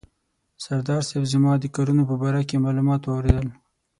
[0.63, 3.47] سردار صاحب زما د کارونو په باره کې معلومات واورېدل.